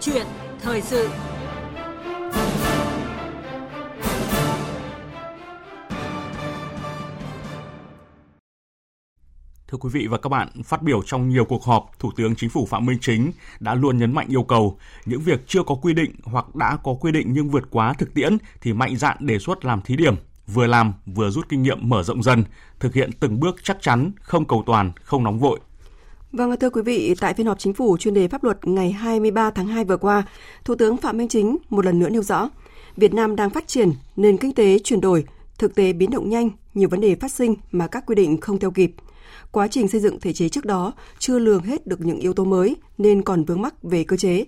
[0.00, 0.26] chuyện
[0.60, 1.08] thời sự
[9.68, 12.50] Thưa quý vị và các bạn, phát biểu trong nhiều cuộc họp, Thủ tướng Chính
[12.50, 15.94] phủ Phạm Minh Chính đã luôn nhấn mạnh yêu cầu những việc chưa có quy
[15.94, 19.38] định hoặc đã có quy định nhưng vượt quá thực tiễn thì mạnh dạn đề
[19.38, 20.14] xuất làm thí điểm,
[20.46, 22.44] vừa làm vừa rút kinh nghiệm mở rộng dần,
[22.80, 25.60] thực hiện từng bước chắc chắn, không cầu toàn, không nóng vội.
[26.36, 29.50] Vâng, thưa quý vị, tại phiên họp chính phủ chuyên đề pháp luật ngày 23
[29.50, 30.22] tháng 2 vừa qua,
[30.64, 32.50] Thủ tướng Phạm Minh Chính một lần nữa nêu rõ,
[32.96, 35.24] Việt Nam đang phát triển, nền kinh tế chuyển đổi,
[35.58, 38.58] thực tế biến động nhanh, nhiều vấn đề phát sinh mà các quy định không
[38.58, 38.92] theo kịp–
[39.52, 42.44] quá trình xây dựng thể chế trước đó chưa lường hết được những yếu tố
[42.44, 44.44] mới nên còn vướng mắc về cơ chế.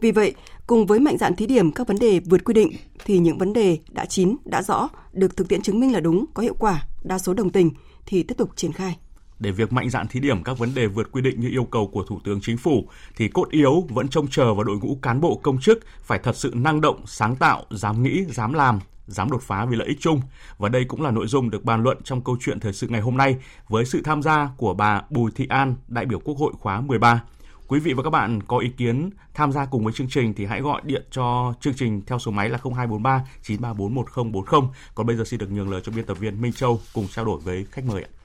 [0.00, 0.34] Vì vậy,
[0.66, 2.72] cùng với mạnh dạn thí điểm các vấn đề vượt quy định
[3.04, 6.24] thì những vấn đề đã chín, đã rõ, được thực tiễn chứng minh là đúng,
[6.34, 7.70] có hiệu quả, đa số đồng tình
[8.06, 8.96] thì tiếp tục triển khai.
[9.38, 11.86] Để việc mạnh dạn thí điểm các vấn đề vượt quy định như yêu cầu
[11.86, 15.20] của Thủ tướng Chính phủ thì cốt yếu vẫn trông chờ vào đội ngũ cán
[15.20, 19.30] bộ công chức phải thật sự năng động, sáng tạo, dám nghĩ, dám làm, dám
[19.30, 20.20] đột phá vì lợi ích chung.
[20.58, 23.00] Và đây cũng là nội dung được bàn luận trong câu chuyện thời sự ngày
[23.00, 23.36] hôm nay
[23.68, 27.22] với sự tham gia của bà Bùi Thị An, đại biểu Quốc hội khóa 13.
[27.68, 30.46] Quý vị và các bạn có ý kiến tham gia cùng với chương trình thì
[30.46, 34.70] hãy gọi điện cho chương trình theo số máy là 0243 934 1040.
[34.94, 37.24] Còn bây giờ xin được nhường lời cho biên tập viên Minh Châu cùng trao
[37.24, 38.17] đổi với khách mời ạ.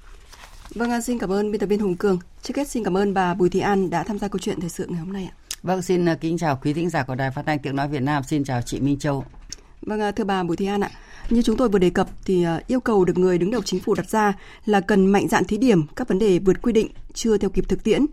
[0.75, 2.19] Vâng, xin cảm ơn biên tập viên Hùng Cường.
[2.41, 4.69] Trước hết xin cảm ơn bà Bùi Thị An đã tham gia câu chuyện thời
[4.69, 5.35] sự ngày hôm nay ạ.
[5.63, 8.01] Vâng, xin à, kính chào quý thính giả của Đài Phát thanh Tiếng nói Việt
[8.01, 8.23] Nam.
[8.23, 9.25] Xin chào chị Minh Châu.
[9.81, 10.91] Vâng, à, thưa bà Bùi Thị An ạ,
[11.29, 13.79] như chúng tôi vừa đề cập thì à, yêu cầu được người đứng đầu chính
[13.79, 14.33] phủ đặt ra
[14.65, 17.69] là cần mạnh dạn thí điểm các vấn đề vượt quy định chưa theo kịp
[17.69, 18.05] thực tiễn.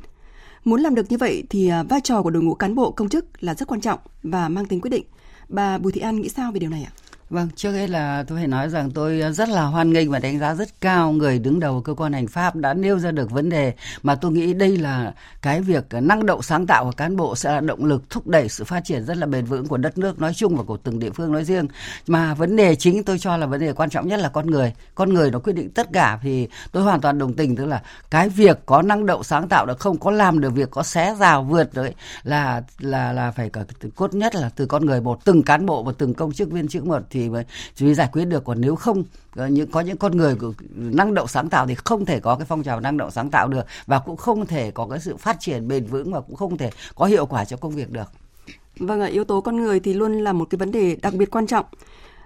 [0.64, 3.42] Muốn làm được như vậy thì vai trò của đội ngũ cán bộ công chức
[3.42, 5.04] là rất quan trọng và mang tính quyết định.
[5.48, 6.92] Bà Bùi Thị An nghĩ sao về điều này ạ?
[7.30, 10.18] Vâng, trước hết là tôi phải nói rằng tôi ờ, rất là hoan nghênh và
[10.18, 13.30] đánh giá rất cao người đứng đầu cơ quan hành pháp đã nêu ra được
[13.30, 16.92] vấn đề mà tôi nghĩ đây là cái việc ờ, năng động sáng tạo của
[16.92, 19.66] cán bộ sẽ là động lực thúc đẩy sự phát triển rất là bền vững
[19.66, 21.66] của đất nước nói chung và của từng địa phương nói riêng.
[22.06, 24.72] Mà vấn đề chính tôi cho là vấn đề quan trọng nhất là con người.
[24.94, 27.82] Con người nó quyết định tất cả thì tôi hoàn toàn đồng tình tức là
[28.10, 31.16] cái việc có năng động sáng tạo được không có làm được việc có xé
[31.20, 33.60] rào vượt đấy là là là phải cả
[33.94, 36.68] cốt nhất là từ con người một từng cán bộ và từng công chức viên
[36.68, 37.44] chức một thì thì mới,
[37.80, 39.04] mới giải quyết được còn nếu không
[39.36, 40.36] có những có những con người
[40.74, 43.48] năng động sáng tạo thì không thể có cái phong trào năng động sáng tạo
[43.48, 46.58] được và cũng không thể có cái sự phát triển bền vững và cũng không
[46.58, 48.12] thể có hiệu quả cho công việc được.
[48.78, 51.30] Vâng ạ, yếu tố con người thì luôn là một cái vấn đề đặc biệt
[51.30, 51.66] quan trọng.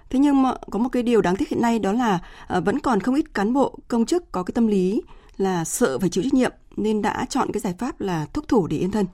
[0.09, 2.79] Thế nhưng mà có một cái điều đáng tiếc hiện nay đó là ờ, vẫn
[2.79, 5.01] còn không ít cán bộ công chức có cái tâm lý
[5.37, 8.67] là sợ phải chịu trách nhiệm nên đã chọn cái giải pháp là thúc thủ
[8.67, 9.05] để yên thân.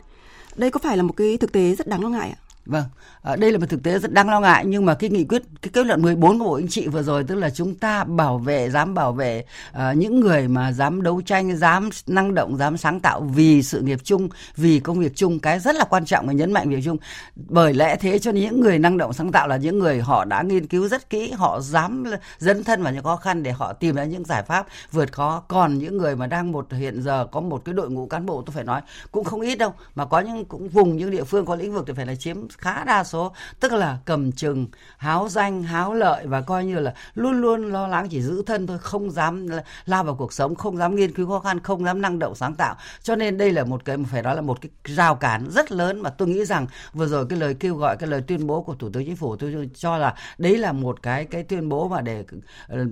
[0.55, 2.50] Đây có phải là một cái thực tế rất đáng lo ngại ạ?
[2.65, 2.83] Vâng,
[3.21, 5.41] à, đây là một thực tế rất đáng lo ngại nhưng mà cái nghị quyết
[5.61, 8.37] cái kết luận 14 của Bộ Chính trị vừa rồi tức là chúng ta bảo
[8.37, 12.77] vệ dám bảo vệ uh, những người mà dám đấu tranh, dám năng động, dám
[12.77, 16.27] sáng tạo vì sự nghiệp chung, vì công việc chung cái rất là quan trọng
[16.27, 16.97] và nhấn mạnh việc chung.
[17.35, 20.25] Bởi lẽ thế cho nên những người năng động sáng tạo là những người họ
[20.25, 22.03] đã nghiên cứu rất kỹ, họ dám
[22.37, 25.43] dấn thân vào những khó khăn để họ tìm ra những giải pháp vượt khó.
[25.47, 28.43] Còn những người mà đang một hiện giờ có một cái đội ngũ cán bộ
[28.45, 31.45] tôi phải nói cũng không ít đâu mà có những cũng vùng những địa phương
[31.45, 34.67] có lĩnh vực thì phải là chiếm khá đa số, tức là cầm chừng,
[34.97, 38.67] háo danh, háo lợi và coi như là luôn luôn lo lắng chỉ giữ thân
[38.67, 39.47] thôi, không dám
[39.85, 42.55] lao vào cuộc sống, không dám nghiên cứu khó khăn, không dám năng động sáng
[42.55, 42.75] tạo.
[43.03, 46.01] Cho nên đây là một cái phải nói là một cái rào cản rất lớn
[46.01, 48.75] mà tôi nghĩ rằng vừa rồi cái lời kêu gọi, cái lời tuyên bố của
[48.75, 52.01] thủ tướng chính phủ tôi cho là đấy là một cái cái tuyên bố mà
[52.01, 52.23] để
[52.67, 52.85] ờ,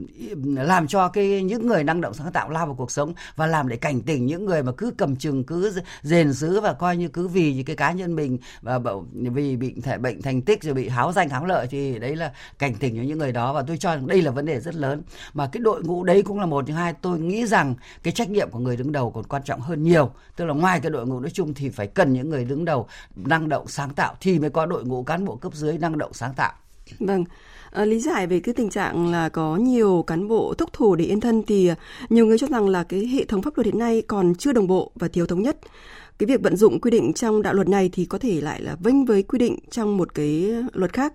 [0.43, 3.67] làm cho cái, những người năng động sáng tạo lao vào cuộc sống và làm
[3.67, 7.07] để cảnh tỉnh những người mà cứ cầm chừng, cứ rền giữ và coi như
[7.07, 8.79] cứ vì cái cá nhân mình và
[9.13, 12.31] vì bị thể bệnh thành tích rồi bị háo danh háo lợi thì đấy là
[12.59, 13.53] cảnh tỉnh cho những người đó.
[13.53, 15.01] Và tôi cho rằng đây là vấn đề rất lớn.
[15.33, 16.67] Mà cái đội ngũ đấy cũng là một.
[16.67, 19.61] Thứ hai tôi nghĩ rằng cái trách nhiệm của người đứng đầu còn quan trọng
[19.61, 20.11] hơn nhiều.
[20.35, 22.87] Tức là ngoài cái đội ngũ nói chung thì phải cần những người đứng đầu
[23.15, 26.13] năng động sáng tạo thì mới có đội ngũ cán bộ cấp dưới năng động
[26.13, 26.53] sáng tạo.
[26.99, 27.25] Vâng.
[27.71, 31.05] À, lý giải về cái tình trạng là có nhiều cán bộ thúc thủ để
[31.05, 31.71] yên thân thì
[32.09, 34.67] nhiều người cho rằng là cái hệ thống pháp luật hiện nay còn chưa đồng
[34.67, 35.57] bộ và thiếu thống nhất
[36.19, 38.75] cái việc vận dụng quy định trong đạo luật này thì có thể lại là
[38.83, 41.13] vênh với quy định trong một cái luật khác.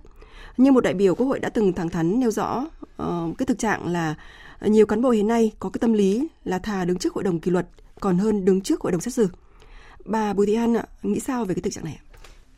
[0.57, 2.67] Như một đại biểu Quốc hội đã từng thẳng thắn nêu rõ
[3.03, 4.15] uh, cái thực trạng là
[4.61, 7.41] nhiều cán bộ hiện nay có cái tâm lý là thà đứng trước hội đồng
[7.41, 7.67] kỷ luật
[8.01, 9.29] còn hơn đứng trước hội đồng xét xử.
[10.05, 12.04] Bà Bùi Thị An ạ, nghĩ sao về cái thực trạng này ạ?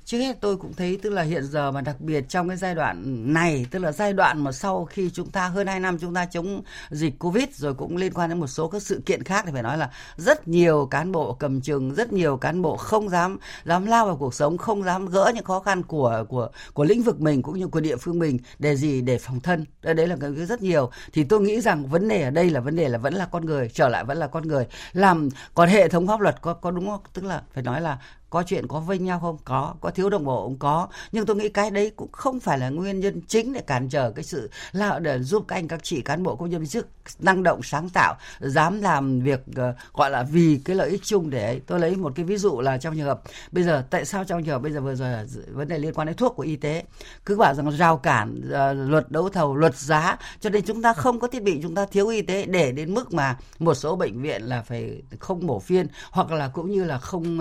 [0.06, 2.74] Trước hết tôi cũng thấy tức là hiện giờ mà đặc biệt trong cái giai
[2.74, 6.14] đoạn này tức là giai đoạn mà sau khi chúng ta hơn 2 năm chúng
[6.14, 9.44] ta chống dịch covid rồi cũng liên quan đến một số các sự kiện khác
[9.46, 13.08] thì phải nói là rất nhiều cán bộ cầm chừng rất nhiều cán bộ không
[13.08, 16.84] dám dám lao vào cuộc sống không dám gỡ những khó khăn của của của
[16.84, 19.00] lĩnh vực mình cũng như của địa phương mình để gì?
[19.00, 19.64] Để phòng thân.
[19.82, 20.90] Đấy, đấy là cái rất nhiều.
[21.12, 23.46] Thì tôi nghĩ rằng vấn đề ở đây là vấn đề là vẫn là con
[23.46, 24.66] người trở lại vẫn là con người.
[24.92, 27.00] Làm còn hệ thống pháp luật có có đúng không?
[27.12, 27.98] Tức là phải nói là
[28.30, 29.38] có chuyện có vinh nhau không?
[29.44, 29.74] Có.
[29.80, 30.88] Có thiếu đồng bộ cũng có.
[31.12, 34.10] Nhưng tôi nghĩ cái đấy cũng không phải là nguyên nhân chính để cản trở
[34.10, 36.88] cái sự là để giúp các anh các chị cán bộ công nhân viên chức
[37.18, 41.30] năng động sáng tạo dám làm việc ờ, gọi là vì cái lợi ích chung.
[41.30, 44.24] Để tôi lấy một cái ví dụ là trong trường hợp bây giờ tại sao
[44.24, 45.08] trong trường hợp bây giờ vừa rồi
[45.52, 46.84] vấn đề liên quan đến thuốc của y tế?
[47.26, 50.92] Cứ bảo rằng rào cản ờ, luật đấu thầu luật giá cho nên chúng ta
[50.92, 53.96] không có thiết bị chúng ta thiếu y tế để đến mức mà một số
[53.96, 57.40] bệnh viện là phải không mổ phiên hoặc là cũng như là không,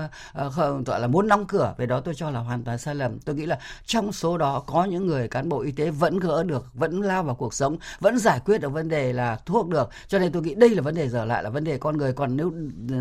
[0.51, 3.19] không gọi là muốn đóng cửa, về đó tôi cho là hoàn toàn sai lầm.
[3.19, 6.43] Tôi nghĩ là trong số đó có những người cán bộ y tế vẫn gỡ
[6.43, 9.89] được, vẫn lao vào cuộc sống, vẫn giải quyết được vấn đề là thuốc được.
[10.07, 12.13] Cho nên tôi nghĩ đây là vấn đề giờ lại, là vấn đề con người.
[12.13, 12.51] Còn nếu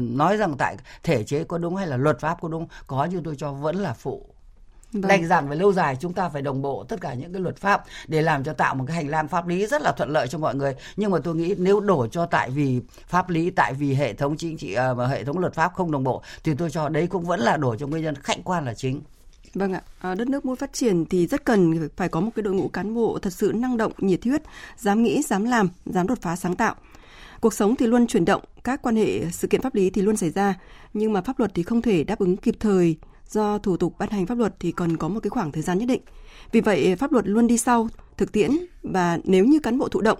[0.01, 3.21] nói rằng tại thể chế có đúng hay là luật pháp có đúng, có như
[3.25, 4.34] tôi cho vẫn là phụ
[4.95, 5.09] Vâng.
[5.09, 7.57] Đành rằng về lâu dài chúng ta phải đồng bộ tất cả những cái luật
[7.57, 10.29] pháp để làm cho tạo một cái hành lang pháp lý rất là thuận lợi
[10.29, 10.75] cho mọi người.
[10.97, 14.37] Nhưng mà tôi nghĩ nếu đổ cho tại vì pháp lý, tại vì hệ thống
[14.37, 17.25] chính trị và hệ thống luật pháp không đồng bộ thì tôi cho đấy cũng
[17.25, 19.01] vẫn là đổ cho nguyên nhân khách quan là chính.
[19.55, 22.43] Vâng ạ, à, đất nước muốn phát triển thì rất cần phải có một cái
[22.43, 24.43] đội ngũ cán bộ thật sự năng động, nhiệt huyết,
[24.79, 26.75] dám nghĩ, dám làm, dám đột phá sáng tạo.
[27.41, 30.17] Cuộc sống thì luôn chuyển động, các quan hệ sự kiện pháp lý thì luôn
[30.17, 30.55] xảy ra,
[30.95, 32.97] nhưng mà pháp luật thì không thể đáp ứng kịp thời
[33.31, 35.79] do thủ tục ban hành pháp luật thì cần có một cái khoảng thời gian
[35.79, 36.03] nhất định.
[36.53, 38.51] Vì vậy, pháp luật luôn đi sau, thực tiễn
[38.83, 40.19] và nếu như cán bộ thụ động,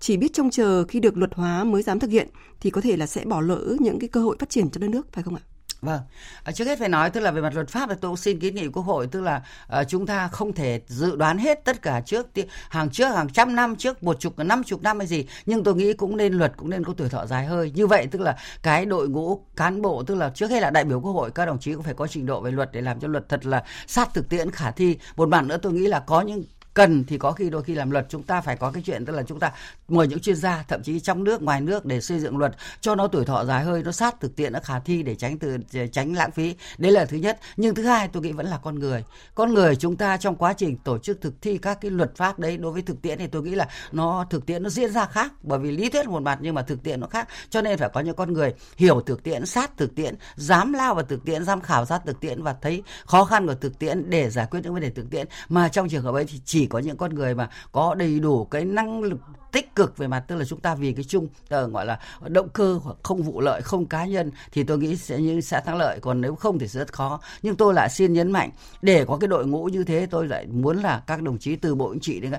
[0.00, 2.28] chỉ biết trông chờ khi được luật hóa mới dám thực hiện
[2.60, 4.88] thì có thể là sẽ bỏ lỡ những cái cơ hội phát triển cho đất
[4.88, 5.42] nước, phải không ạ?
[5.84, 6.00] Vâng,
[6.44, 8.38] à, trước hết phải nói tức là về mặt luật pháp thì tôi cũng xin
[8.38, 9.42] kiến nghị quốc hội tức là
[9.80, 12.26] uh, chúng ta không thể dự đoán hết tất cả trước
[12.68, 15.74] hàng trước hàng trăm năm trước một chục năm chục năm hay gì nhưng tôi
[15.74, 17.72] nghĩ cũng nên luật cũng nên có tuổi thọ dài hơi.
[17.74, 20.84] Như vậy tức là cái đội ngũ cán bộ tức là trước hết là đại
[20.84, 23.00] biểu quốc hội các đồng chí cũng phải có trình độ về luật để làm
[23.00, 24.98] cho luật thật là sát thực tiễn khả thi.
[25.16, 26.44] Một mặt nữa tôi nghĩ là có những
[26.74, 29.16] cần thì có khi đôi khi làm luật, chúng ta phải có cái chuyện tức
[29.16, 29.52] là chúng ta
[29.88, 32.94] mời những chuyên gia, thậm chí trong nước, ngoài nước để xây dựng luật cho
[32.94, 35.58] nó tuổi thọ dài hơi, nó sát thực tiễn, nó khả thi để tránh từ
[35.92, 36.54] tránh lãng phí.
[36.78, 37.38] Đấy là thứ nhất.
[37.56, 39.04] Nhưng thứ hai, tôi nghĩ vẫn là con người.
[39.34, 42.38] Con người chúng ta trong quá trình tổ chức thực thi các cái luật pháp
[42.38, 45.06] đấy, đối với thực tiễn thì tôi nghĩ là nó thực tiễn nó diễn ra
[45.06, 47.28] khác, bởi vì lý thuyết một mặt nhưng mà thực tiễn nó khác.
[47.50, 50.94] Cho nên phải có những con người hiểu thực tiễn, sát thực tiễn, dám lao
[50.94, 54.10] vào thực tiễn, dám khảo sát thực tiễn và thấy khó khăn của thực tiễn
[54.10, 55.26] để giải quyết những vấn đề thực tiễn.
[55.48, 58.44] Mà trong trường hợp ấy thì chỉ có những con người mà có đầy đủ
[58.44, 59.18] cái năng lực
[59.52, 62.48] tích cực về mặt tức là chúng ta vì cái chung uh, gọi là động
[62.48, 65.98] cơ không vụ lợi không cá nhân thì tôi nghĩ sẽ như sẽ thắng lợi.
[66.00, 67.20] Còn nếu không thì sẽ rất khó.
[67.42, 68.50] Nhưng tôi lại xin nhấn mạnh
[68.82, 71.74] để có cái đội ngũ như thế tôi lại muốn là các đồng chí từ
[71.74, 72.32] bộ chính trị đến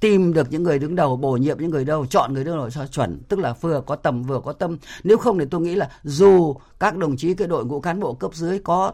[0.00, 2.70] tìm được những người đứng đầu bổ nhiệm những người đâu chọn người đứng đầu
[2.70, 4.78] cho chuẩn tức là vừa có tầm vừa có tâm.
[5.04, 8.14] Nếu không thì tôi nghĩ là dù các đồng chí cái đội ngũ cán bộ
[8.14, 8.92] cấp dưới có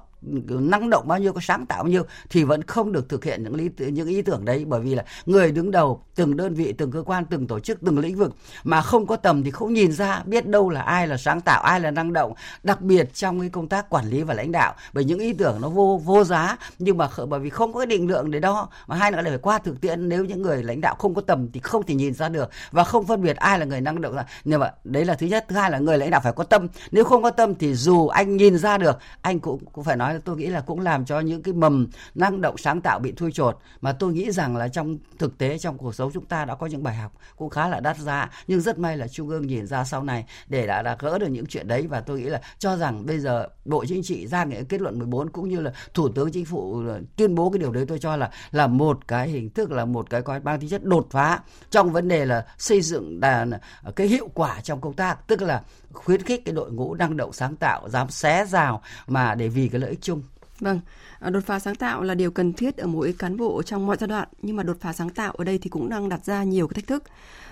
[0.48, 3.42] năng động bao nhiêu, có sáng tạo bao nhiêu thì vẫn không được thực hiện
[3.42, 4.64] những lý những ý tưởng đấy.
[4.64, 7.78] Bởi vì là người đứng đầu từng đơn vị, từng cơ quan, từng tổ chức,
[7.86, 11.06] từng lĩnh vực mà không có tầm thì không nhìn ra biết đâu là ai
[11.06, 12.34] là sáng tạo, ai là năng động.
[12.62, 15.58] Đặc biệt trong cái công tác quản lý và lãnh đạo, bởi những ý tưởng
[15.60, 18.68] nó vô vô giá nhưng mà bởi vì không có cái định lượng để đo,
[18.86, 20.08] mà hai nữa là phải qua thực tiễn.
[20.08, 22.84] Nếu những người lãnh đạo không có tầm thì không thể nhìn ra được và
[22.84, 25.44] không phân biệt ai là người năng động nhưng mà đấy là thứ nhất.
[25.48, 26.68] Thứ hai là người lãnh đạo phải có tâm.
[26.90, 30.13] Nếu không có tâm thì dù anh nhìn ra được, anh cũng cũng phải nói
[30.18, 33.32] tôi nghĩ là cũng làm cho những cái mầm năng động sáng tạo bị thui
[33.32, 33.58] chột.
[33.80, 36.66] Mà tôi nghĩ rằng là trong thực tế trong cuộc sống chúng ta đã có
[36.66, 38.30] những bài học cũng khá là đắt giá.
[38.46, 41.28] Nhưng rất may là trung ương nhìn ra sau này để đã, đã gỡ được
[41.28, 41.86] những chuyện đấy.
[41.86, 44.98] Và tôi nghĩ là cho rằng bây giờ bộ chính trị ra nghị kết luận
[44.98, 47.98] 14 cũng như là thủ tướng chính phủ ờ, tuyên bố cái điều đấy tôi
[47.98, 51.06] cho là là một cái hình thức là một cái coi mang tính chất đột
[51.10, 53.46] phá trong vấn đề là xây dựng đà,
[53.82, 55.28] ờ, cái hiệu quả trong công tác.
[55.28, 55.62] Tức là
[55.92, 59.68] khuyến khích cái đội ngũ năng động sáng tạo dám xé rào mà để vì
[59.68, 60.22] cái lợi ích chung
[60.60, 60.80] Vâng,
[61.20, 63.96] à, đột phá sáng tạo là điều cần thiết ở mỗi cán bộ trong mọi
[64.00, 66.44] giai đoạn, nhưng mà đột phá sáng tạo ở đây thì cũng đang đặt ra
[66.44, 67.02] nhiều cái thách thức.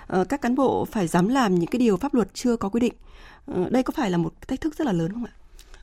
[0.07, 2.81] Ờ, các cán bộ phải dám làm những cái điều pháp luật chưa có quy
[2.81, 2.93] định.
[3.47, 5.33] Ờ, đây có phải là một thách thức rất là lớn không ạ?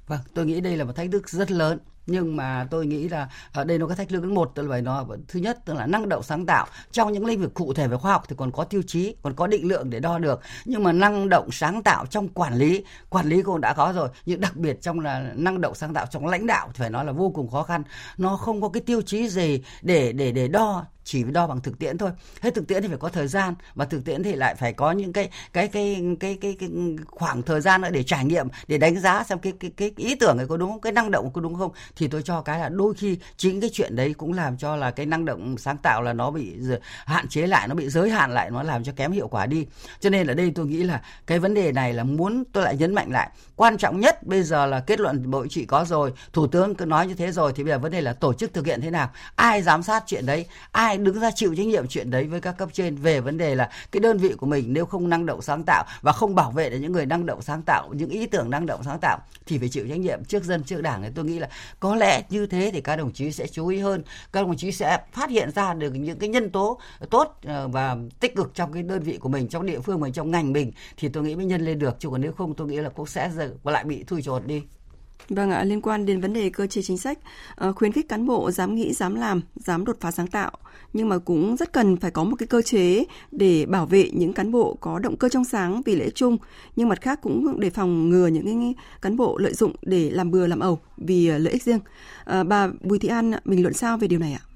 [0.08, 3.30] Vâng, tôi nghĩ đây là một thách thức rất lớn nhưng mà tôi nghĩ là
[3.54, 5.74] ở đây nó có thách thức đến một tức là phải nó thứ nhất tức
[5.74, 6.68] là năng động sáng tạo.
[6.92, 9.34] Trong những lĩnh vực cụ thể về khoa học thì còn có tiêu chí còn
[9.34, 10.42] có định lượng để đo được.
[10.66, 14.10] Nhưng mà năng động sáng tạo trong quản lý quản lý cũng đã có rồi.
[14.26, 17.06] Nhưng đặc biệt trong là năng động sáng tạo trong lãnh đạo thì phải nói
[17.06, 17.84] là vô cùng khó khăn.
[18.18, 21.80] Nó không có cái tiêu chí gì để để để đo chỉ đo bằng thực
[21.80, 22.12] tiễn thôi.
[22.42, 24.92] Hết thực tiễn thì phải có thời gian và thực tiễn thì lại phải có
[24.92, 26.70] những cái cái cái cái cái, cái
[27.08, 30.16] khoảng thời gian nữa để trải nghiệm để đánh giá xem cái cái cái ý
[30.16, 32.60] tưởng này có đúng không cái năng động có đúng không thì tôi cho cái
[32.60, 35.78] là đôi khi chính cái chuyện đấy cũng làm cho là cái năng động sáng
[35.78, 36.56] tạo là nó bị
[37.06, 39.66] hạn chế lại, nó bị giới hạn lại, nó làm cho kém hiệu quả đi.
[40.00, 42.78] Cho nên ở đây tôi nghĩ là cái vấn đề này là muốn tôi lại
[42.78, 43.30] nhấn mạnh lại.
[43.56, 46.86] Quan trọng nhất bây giờ là kết luận bộ trị có rồi, thủ tướng cứ
[46.86, 48.90] nói như thế rồi thì bây giờ vấn đề là tổ chức thực hiện thế
[48.90, 52.42] nào, ai giám sát chuyện đấy, ai đứng ra chịu trách nhiệm chuyện đấy với
[52.42, 55.26] các cấp trên về vấn đề là cái đơn vị của mình nếu không năng
[55.26, 58.10] động sáng tạo và không bảo vệ được những người năng động sáng tạo, những
[58.10, 61.04] ý tưởng năng động sáng tạo thì phải chịu trách nhiệm trước dân, trước đảng.
[61.04, 63.68] Thì tôi nghĩ là có có lẽ như thế thì các đồng chí sẽ chú
[63.68, 64.04] ý hơn.
[64.32, 66.80] Các đồng chí sẽ phát hiện ra được những cái nhân tố
[67.10, 70.14] tốt ờ, và tích cực trong cái đơn vị của mình, trong địa phương mình
[70.14, 71.96] trong ngành mình thì tôi nghĩ mới nhân lên được.
[72.00, 73.32] Chứ còn nếu không, tôi nghĩ là cũng sẽ
[73.64, 74.62] lại bị thui chột đi.
[75.30, 77.20] Vâng ạ, liên quan đến vấn đề cơ chế chính sách,
[77.56, 80.52] ờ, khuyến khích cán bộ dám nghĩ, dám làm, dám đột phá sáng tạo,
[80.94, 84.34] nhưng mà cũng rất cần phải có một cái cơ chế để bảo vệ những
[84.34, 86.38] cán bộ có động cơ trong sáng vì lợi ích chung,
[86.76, 90.48] nhưng mặt khác cũng để phòng ngừa những cán bộ lợi dụng để làm bừa
[90.48, 91.80] làm ẩu vì ờ, lợi ích riêng.
[92.26, 94.49] À, bà Bùi Thị An bình luận sao về điều này ạ?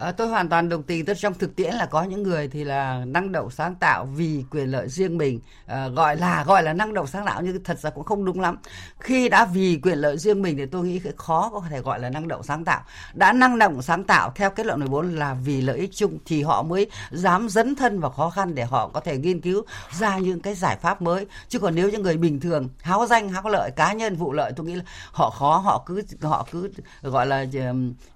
[0.00, 1.04] À, tôi hoàn toàn đồng tình.
[1.04, 4.44] Tức trong thực tiễn là có những người thì là năng động sáng tạo vì
[4.50, 7.78] quyền lợi riêng mình, à, gọi là gọi là năng động sáng tạo nhưng thật
[7.78, 8.56] ra cũng không đúng lắm.
[9.00, 12.10] Khi đã vì quyền lợi riêng mình thì tôi nghĩ khó có thể gọi là
[12.10, 12.82] năng động sáng tạo.
[13.14, 16.42] Đã năng động sáng tạo theo kết luận 14 là vì lợi ích chung thì
[16.42, 19.62] họ mới dám dấn thân vào khó khăn để họ có thể nghiên cứu
[19.98, 21.26] ra những cái giải pháp mới.
[21.48, 24.52] Chứ còn nếu những người bình thường háo danh háo lợi cá nhân vụ lợi
[24.56, 26.70] tôi nghĩ là họ khó họ cứ họ cứ
[27.02, 27.44] gọi là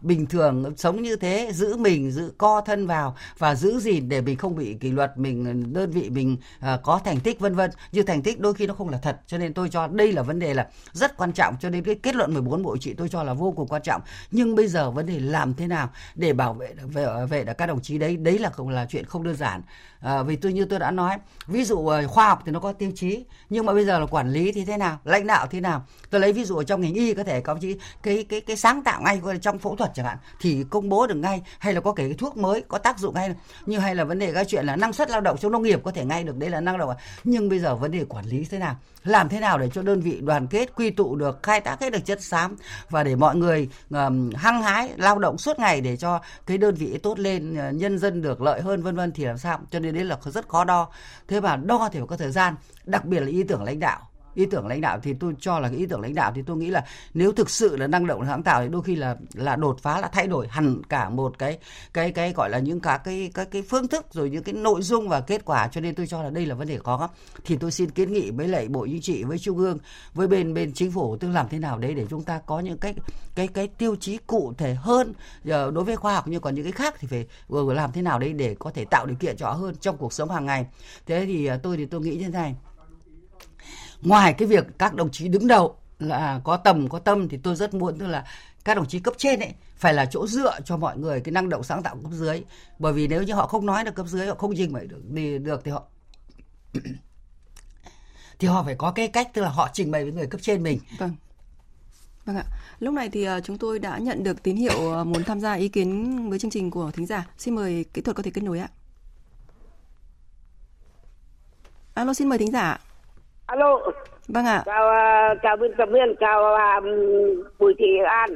[0.00, 4.20] bình thường sống như thế giữ mình giữ co thân vào và giữ gìn để
[4.20, 7.54] mình không bị kỷ luật mình ờ, đơn vị mình à, có thành tích vân
[7.54, 7.70] vân.
[7.92, 10.22] Như thành tích đôi khi nó không là thật cho nên tôi cho đây là
[10.22, 11.56] vấn đề là rất quan trọng.
[11.60, 14.02] Cho nên cái kết luận 14 bộ chị tôi cho là vô cùng quan trọng.
[14.30, 17.66] Nhưng bây giờ vấn đề làm thế nào để bảo vệ về về ờ, các
[17.66, 18.16] đồng chí đấy?
[18.16, 19.62] Đấy là không là chuyện không đơn giản.
[20.00, 21.16] À, vì tôi như tôi đã nói
[21.46, 24.30] ví dụ khoa học thì nó có tiêu chí nhưng mà bây giờ là quản
[24.30, 25.86] lý thì thế nào lãnh đạo thế nào?
[26.10, 28.56] Tôi lấy ví dụ ở trong ngành y có thể có chí cái cái cái
[28.56, 31.80] sáng tạo ngay trong phẫu thuật chẳng hạn thì công bố được ngay hay là
[31.80, 33.34] có cái thuốc mới có tác dụng hay
[33.66, 35.80] như hay là vấn đề cái chuyện là năng suất lao động trong nông nghiệp
[35.84, 36.90] có thể ngay được đấy là năng động
[37.24, 38.76] nhưng bây giờ vấn đề quản lý thế nào?
[39.04, 41.90] Làm thế nào để cho đơn vị đoàn kết quy tụ được khai thác hết
[41.90, 42.56] được chất xám
[42.90, 46.74] và để mọi người um, hăng hái lao động suốt ngày để cho cái đơn
[46.74, 49.60] vị tốt lên ờ, nhân dân được lợi hơn vân vân thì làm sao?
[49.70, 50.88] Cho nên đấy là rất khó đo.
[51.28, 52.54] Thế mà đo thì phải có thời gian
[52.84, 54.00] đặc biệt là ý tưởng lãnh đạo
[54.34, 56.56] ý tưởng lãnh đạo thì tôi cho là cái ý tưởng lãnh đạo thì tôi
[56.56, 59.56] nghĩ là nếu thực sự là năng động sáng tạo thì đôi khi là là
[59.56, 61.58] đột phá, là thay đổi hẳn cả một cái
[61.92, 64.82] cái cái gọi là những cả cái cái cái phương thức rồi những cái nội
[64.82, 65.68] dung và kết quả.
[65.68, 67.10] Cho nên tôi cho là đây là vấn đề khó.
[67.44, 69.78] Thì tôi xin kiến nghị với lại bộ chính trị, với trung ương,
[70.14, 72.78] với bên bên chính phủ tức làm thế nào đấy để chúng ta có những
[72.78, 72.94] cái
[73.34, 75.14] cái cái tiêu chí cụ thể hơn
[75.48, 78.02] ờ, đối với khoa học nhưng còn những cái khác thì phải, vừa làm thế
[78.02, 80.66] nào đấy để có thể tạo điều kiện cho hơn trong cuộc sống hàng ngày.
[81.06, 82.54] Thế thì ờ, tôi thì tôi nghĩ như thế này
[84.04, 87.56] ngoài cái việc các đồng chí đứng đầu là có tầm có tâm thì tôi
[87.56, 88.24] rất muốn tức là
[88.64, 91.48] các đồng chí cấp trên ấy phải là chỗ dựa cho mọi người cái năng
[91.48, 92.42] động sáng tạo cấp dưới
[92.78, 95.10] bởi vì nếu như họ không nói được cấp dưới họ không trình bày được
[95.10, 95.82] đi được thì họ
[98.38, 100.62] thì họ phải có cái cách tức là họ trình bày với người cấp trên
[100.62, 101.14] mình vâng
[102.24, 102.44] Vâng ạ.
[102.78, 105.52] Lúc này thì ờ, chúng tôi đã nhận được tín hiệu ờ, muốn tham gia
[105.52, 107.26] ý kiến với chương trình của thính giả.
[107.38, 108.68] Xin mời kỹ thuật có thể kết nối ạ.
[111.94, 112.80] Alo, xin mời thính giả.
[113.46, 113.78] Alo.
[114.28, 114.62] Vâng ạ.
[114.66, 116.84] Chào uh, chào biên tập viên, chào uh,
[117.58, 118.30] Bùi Thị An.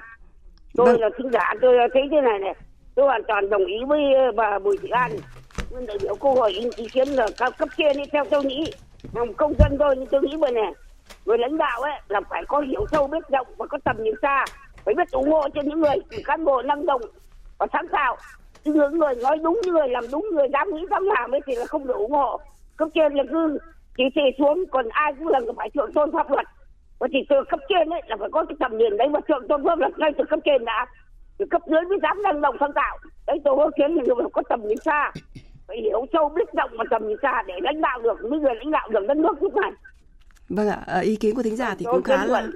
[0.77, 1.01] Tôi vâng.
[1.01, 2.55] là thính giả, tôi thấy thế này này.
[2.95, 4.03] Tôi hoàn toàn đồng ý với
[4.37, 5.11] bà Bùi Thị An.
[5.71, 8.73] Nguyên đại biểu câu hỏi ý kiến là cao cấp trên ấy, theo tôi nghĩ.
[9.15, 10.73] Làm công dân thôi, nhưng tôi nghĩ vậy này.
[11.25, 14.15] Người lãnh đạo ấy là phải có hiểu sâu, biết rộng và có tầm nhìn
[14.23, 14.45] xa.
[14.85, 17.03] Phải biết ủng hộ cho những người cán bộ năng động
[17.59, 18.17] và sáng tạo.
[18.65, 21.55] Những người nói đúng, những người làm đúng, người dám nghĩ dám làm ấy thì
[21.55, 22.41] là không được ủng hộ.
[22.77, 23.59] Cấp trên là cứ
[23.99, 26.47] chỉ thị xuống còn ai cũng là phải thượng tôn pháp luật.
[26.99, 29.49] Và chỉ từ cấp trên ấy là phải có cái tầm nhìn đấy và thượng
[29.49, 30.87] tôn pháp luật ngay từ cấp trên đã
[31.39, 32.99] từ cấp dưới mới dám năng động sáng tạo.
[33.27, 35.13] Đấy tôi có kiến là phải có tầm nhìn xa.
[35.69, 38.55] Phải hiểu sâu biết rộng và tầm nhìn xa để lãnh đạo được những người
[38.55, 39.71] lãnh đạo được đất nước lúc này.
[40.49, 42.47] Vâng ạ ý kiến của thính giả thì cũng khá là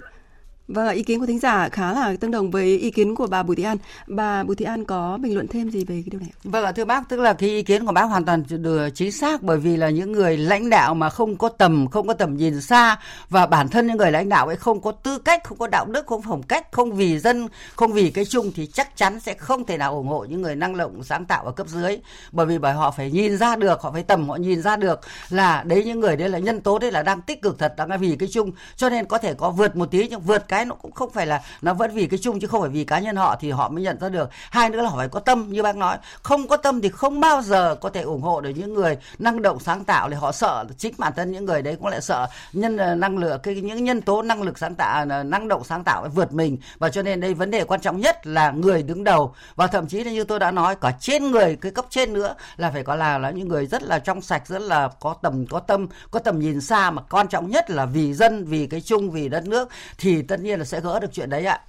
[0.74, 3.42] Vâng ý kiến của thính giả khá là tương đồng với ý kiến của bà
[3.42, 3.76] Bùi Thị An.
[4.06, 6.30] Bà Bùi Thị An có bình luận thêm gì về cái điều này?
[6.44, 9.12] Vâng ạ, thưa bác, tức là cái ý kiến của bác hoàn toàn được chính
[9.12, 12.36] xác bởi vì là những người lãnh đạo mà không có tầm, không có tầm
[12.36, 12.98] nhìn xa
[13.28, 15.86] và bản thân những người lãnh đạo ấy không có tư cách, không có đạo
[15.86, 19.34] đức, không phẩm cách, không vì dân, không vì cái chung thì chắc chắn sẽ
[19.34, 21.98] không thể nào ủng hộ những người năng động sáng tạo ở cấp dưới.
[22.32, 25.00] Bởi vì bởi họ phải nhìn ra được, họ phải tầm họ nhìn ra được
[25.30, 28.00] là đấy những người đấy là nhân tố đấy là đang tích cực thật, đang
[28.00, 28.50] vì cái chung.
[28.76, 31.26] Cho nên có thể có vượt một tí nhưng vượt cái nó cũng không phải
[31.26, 33.68] là nó vẫn vì cái chung chứ không phải vì cá nhân họ thì họ
[33.68, 34.30] mới nhận ra được.
[34.50, 35.96] Hai nữa là họ phải có tâm, như bác nói.
[36.22, 39.42] Không có tâm thì không bao giờ có thể ủng hộ được những người năng
[39.42, 40.10] động, sáng tạo.
[40.10, 43.18] Thì họ sợ chính bản thân những người đấy cũng lại sợ nhân ờ, năng
[43.18, 46.32] lượng, cái, những nhân tố năng lực sáng tạo ờ, năng động sáng tạo vượt
[46.32, 46.58] mình.
[46.78, 49.34] Và cho nên đây vấn đề quan trọng nhất là người đứng đầu.
[49.56, 52.34] Và thậm chí là như tôi đã nói, cả trên người, cái cấp trên nữa
[52.56, 55.46] là phải có là là những người rất là trong sạch, rất là có tầm,
[55.46, 56.90] có tâm, có tầm nhìn xa.
[56.90, 59.68] Mà quan trọng nhất là vì dân, vì cái chung, vì đất nước.
[59.98, 61.60] Thì tất nhiên là sẽ gỡ được chuyện đấy ạ.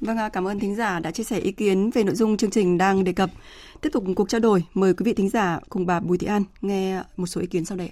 [0.00, 2.50] Vâng ạ, cảm ơn thính giả đã chia sẻ ý kiến về nội dung chương
[2.50, 3.30] trình đang đề cập.
[3.80, 6.44] Tiếp tục cuộc trao đổi, mời quý vị thính giả cùng bà Bùi Thị An
[6.60, 7.90] nghe một số ý kiến sau đây.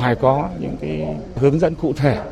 [0.00, 2.24] Phải có những cái hướng dẫn cụ thể,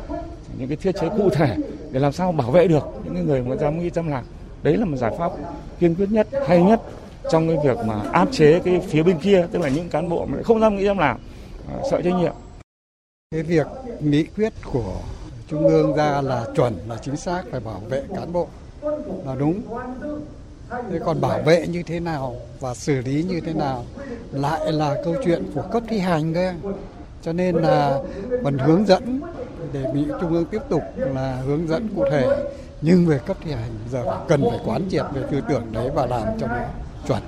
[0.57, 1.57] những cái thiết chế cụ thể
[1.91, 4.25] để làm sao bảo vệ được những người mà dám nghĩ dám làm
[4.63, 5.31] đấy là một giải pháp
[5.79, 6.81] kiên quyết nhất hay nhất
[7.31, 10.25] trong cái việc mà áp chế cái phía bên kia tức là những cán bộ
[10.25, 11.17] mà không dám nghĩ dám làm
[11.67, 12.33] à, sợ trách nhiệm
[13.31, 13.67] cái việc
[13.99, 15.01] nghị quyết của
[15.49, 18.47] trung ương ra là chuẩn, là chính xác, phải bảo vệ cán bộ.
[19.25, 19.61] Là đúng.
[20.91, 23.85] Thế còn bảo vệ như thế nào và xử lý như thế nào
[24.31, 26.53] lại là câu chuyện của cấp thi hành cơ
[27.21, 27.99] cho nên là
[28.43, 29.21] phần hướng dẫn
[29.73, 32.27] để bị trung ương tiếp tục là hướng dẫn cụ thể.
[32.81, 35.89] Nhưng về cấp thi hành giờ phải cần phải quán triệt về tư tưởng đấy
[35.95, 36.59] và làm cho nó
[37.07, 37.21] chuẩn.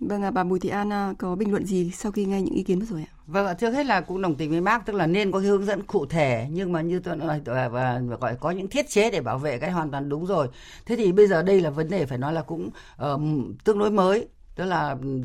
[0.00, 2.54] Vâng, à, bà Bùi Thị An à, có bình luận gì sau khi nghe những
[2.54, 3.12] ý kiến vừa rồi ạ?
[3.26, 5.66] Vâng ạ, trước hết là cũng đồng tình với bác tức là nên có hướng
[5.66, 8.88] dẫn cụ thể nhưng mà như tôi nói à, và, và gọi có những thiết
[8.88, 10.48] chế để bảo vệ cái hoàn toàn đúng rồi.
[10.86, 12.70] Thế thì bây giờ đây là vấn đề phải nói là cũng
[13.02, 13.20] uh,
[13.64, 15.20] tương đối mới tức là ừ,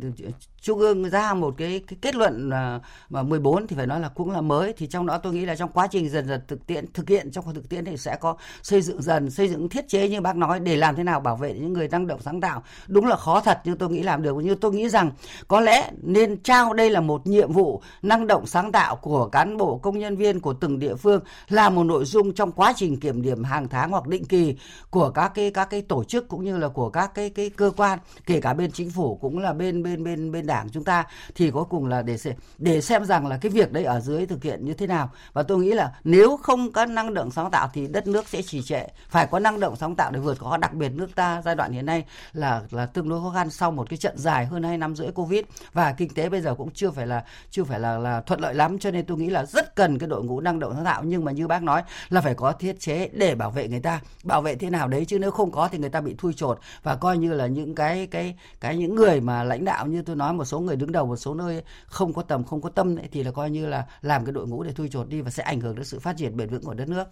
[0.61, 4.09] trung ương ra một cái, cái kết luận uh, mà 14 thì phải nói là
[4.09, 4.73] cũng là mới.
[4.77, 7.31] Thì trong đó tôi nghĩ là trong quá trình dần dần thực tiễn thực hiện
[7.31, 10.35] trong thực tiễn thì sẽ có xây dựng dần xây dựng thiết chế như bác
[10.35, 12.63] nói để làm thế nào bảo vệ những người năng động sáng tạo.
[12.87, 14.35] Đúng là khó thật nhưng tôi nghĩ làm được.
[14.43, 15.11] Nhưng tôi nghĩ rằng
[15.47, 19.57] có lẽ nên trao đây là một nhiệm vụ năng động sáng tạo của cán
[19.57, 22.99] bộ công nhân viên của từng địa phương là một nội dung trong quá trình
[22.99, 24.55] kiểm điểm hàng tháng hoặc định kỳ
[24.89, 27.71] của các cái các cái tổ chức cũng như là của các cái cái cơ
[27.77, 31.05] quan kể cả bên chính phủ cũng là bên bên bên bên đảng chúng ta
[31.35, 32.17] thì cuối cùng là để
[32.57, 35.09] để xem rằng là cái việc đấy ở dưới thực hiện như thế nào.
[35.33, 38.41] Và tôi nghĩ là nếu không có năng động sáng tạo thì đất nước sẽ
[38.41, 38.83] trì trệ.
[39.09, 40.57] Phải có năng động sáng tạo để vượt khó.
[40.57, 43.71] Đặc biệt nước ta giai đoạn hiện nay là là tương đối khó khăn sau
[43.71, 45.41] một cái trận dài hơn hai năm rưỡi covid.
[45.73, 48.53] Và kinh tế bây giờ cũng chưa phải là chưa phải là là thuận lợi
[48.53, 48.79] lắm.
[48.79, 51.03] Cho nên tôi nghĩ là rất cần cái đội ngũ năng động sáng tạo.
[51.03, 54.01] Nhưng mà như bác nói là phải có thiết chế để bảo vệ người ta.
[54.23, 55.05] Bảo vệ thế nào đấy?
[55.05, 56.59] Chứ nếu không có thì người ta bị thui chột.
[56.83, 60.15] Và coi như là những cái cái cái những người mà lãnh đạo như tôi
[60.15, 62.95] nói một số người đứng đầu một số nơi không có tầm không có tâm
[62.95, 65.29] ấy, thì là coi như là làm cái đội ngũ để thui chột đi và
[65.29, 67.03] sẽ ảnh hưởng đến sự phát triển bền vững của đất nước.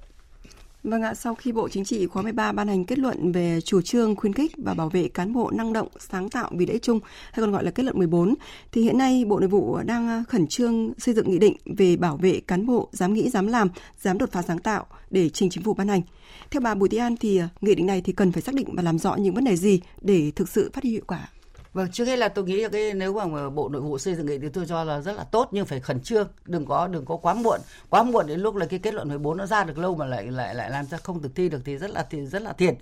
[0.84, 3.82] Vâng ạ, sau khi Bộ Chính trị khóa 13 ban hành kết luận về chủ
[3.82, 7.00] trương khuyến khích và bảo vệ cán bộ năng động, sáng tạo vì lợi chung,
[7.32, 8.36] hay còn gọi là kết luận 14,
[8.72, 12.18] thì hiện nay Bộ Nội vụ đang khẩn trương xây dựng nghị định về bảo
[12.18, 13.70] vệ cán bộ dám nghĩ, dám làm,
[14.02, 16.02] dám đột phá sáng tạo để trình chính phủ ban hành.
[16.52, 18.84] Theo bà Bùi Thị An thì nghị định này thì cần phải xác định và
[18.84, 21.28] làm rõ những vấn đề gì để thực sự phát huy hiệu quả?
[21.74, 24.26] Vâng, trước hết là tôi nghĩ là cái nếu mà Bộ Nội vụ xây dựng
[24.26, 27.06] nghị thì tôi cho là rất là tốt nhưng phải khẩn trương, đừng có đừng
[27.06, 27.60] có quá muộn.
[27.90, 30.26] Quá muộn đến lúc là cái kết luận 14 nó ra được lâu mà lại
[30.26, 32.76] lại lại làm ra không thực thi được thì rất là thì rất là thiệt.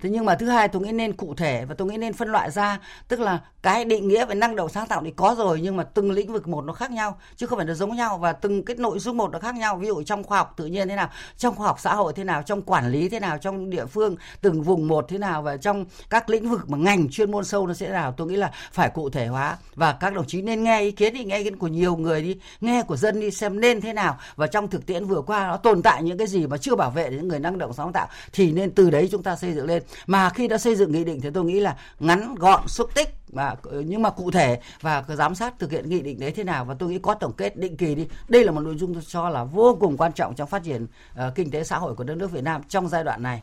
[0.00, 2.28] Thế nhưng mà thứ hai tôi nghĩ nên cụ thể và tôi nghĩ nên phân
[2.28, 5.60] loại ra, tức là cái định nghĩa về năng động sáng tạo thì có rồi
[5.62, 8.18] nhưng mà từng lĩnh vực một nó khác nhau chứ không phải là giống nhau
[8.18, 9.76] và từng cái nội dung một nó khác nhau.
[9.76, 12.24] Ví dụ trong khoa học tự nhiên thế nào, trong khoa học xã hội thế
[12.24, 15.56] nào, trong quản lý thế nào, trong địa phương từng vùng một thế nào và
[15.56, 18.14] trong các lĩnh vực mà ngành chuyên môn sâu nó sẽ nào.
[18.16, 19.56] Tôi nghĩ là phải cụ thể hóa.
[19.74, 22.22] Và các đồng chí nên nghe ý kiến đi nghe ý kiến của nhiều người
[22.22, 24.18] đi nghe của dân đi xem nên thế nào.
[24.36, 26.90] Và trong thực tiễn vừa qua nó tồn tại những cái gì mà chưa bảo
[26.90, 29.66] vệ những người năng động sáng tạo thì nên từ đấy chúng ta xây dựng
[29.66, 29.82] lên.
[30.06, 33.14] Mà khi đã xây dựng nghị định thì tôi nghĩ là ngắn gọn xúc tích
[33.32, 36.44] mà ờ, nhưng mà cụ thể và giám sát thực hiện nghị định đấy thế
[36.44, 36.64] nào.
[36.64, 38.06] Và tôi nghĩ có tổng kết định kỳ đi.
[38.28, 40.84] Đây là một nội dung tôi cho là vô cùng quan trọng trong phát triển
[40.84, 43.42] uh, kinh tế xã hội của đất nước Việt Nam trong giai đoạn này.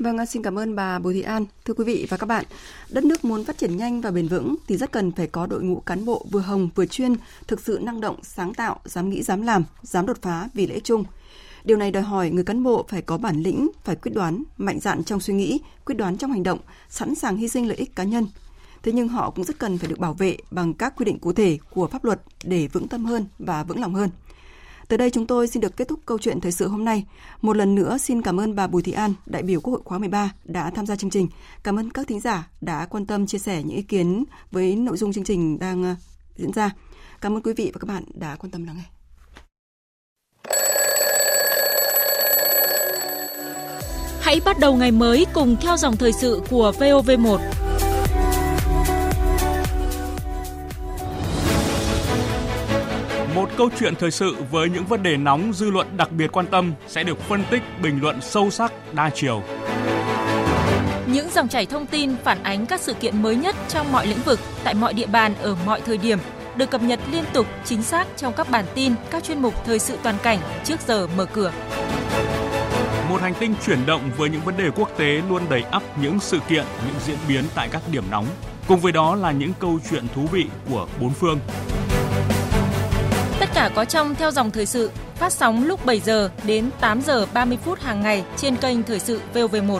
[0.00, 1.44] Vâng, à, xin cảm ơn bà Bùi Thị An.
[1.64, 2.44] Thưa quý vị và các bạn,
[2.90, 5.62] đất nước muốn phát triển nhanh và bền vững thì rất cần phải có đội
[5.62, 7.14] ngũ cán bộ vừa hồng vừa chuyên,
[7.46, 10.80] thực sự năng động, sáng tạo, dám nghĩ, dám làm, dám đột phá vì lễ
[10.84, 11.04] chung.
[11.64, 14.80] Điều này đòi hỏi người cán bộ phải có bản lĩnh, phải quyết đoán, mạnh
[14.80, 16.58] dạn trong suy nghĩ, quyết đoán trong hành động,
[16.88, 18.26] sẵn sàng hy sinh lợi ích cá nhân.
[18.82, 21.32] Thế nhưng họ cũng rất cần phải được bảo vệ bằng các quy định cụ
[21.32, 24.10] thể của pháp luật để vững tâm hơn và vững lòng hơn.
[24.90, 27.04] Tới đây chúng tôi xin được kết thúc câu chuyện thời sự hôm nay.
[27.42, 29.98] Một lần nữa xin cảm ơn bà Bùi Thị An, đại biểu Quốc hội khóa
[29.98, 31.28] 13 đã tham gia chương trình.
[31.62, 34.96] Cảm ơn các thính giả đã quan tâm chia sẻ những ý kiến với nội
[34.96, 35.94] dung chương trình đang ờ,
[36.36, 36.70] diễn ra.
[37.20, 38.84] Cảm ơn quý vị và các bạn đã quan tâm lắng nghe.
[44.20, 47.59] Hãy bắt đầu ngày mới cùng theo dòng thời sự của VOV1.
[53.60, 56.72] Câu chuyện thời sự với những vấn đề nóng dư luận đặc biệt quan tâm
[56.88, 59.42] sẽ được phân tích, bình luận sâu sắc, đa chiều.
[61.06, 64.22] Những dòng chảy thông tin phản ánh các sự kiện mới nhất trong mọi lĩnh
[64.24, 66.18] vực, tại mọi địa bàn ở mọi thời điểm
[66.56, 69.78] được cập nhật liên tục, chính xác trong các bản tin, các chuyên mục thời
[69.78, 71.52] sự toàn cảnh trước giờ mở cửa.
[73.08, 76.20] Một hành tinh chuyển động với những vấn đề quốc tế luôn đầy ắp những
[76.20, 78.26] sự kiện, những diễn biến tại các điểm nóng.
[78.68, 81.38] Cùng với đó là những câu chuyện thú vị của bốn phương.
[83.50, 87.02] Tất cả có trong theo dòng thời sự, phát sóng lúc 7 giờ đến 8
[87.02, 89.78] giờ 30 phút hàng ngày trên kênh Thời sự VOV1.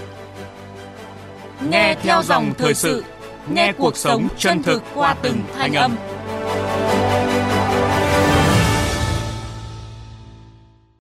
[1.70, 3.04] Nghe theo dòng thời sự,
[3.50, 5.96] nghe cuộc sống chân thực qua từng thanh âm.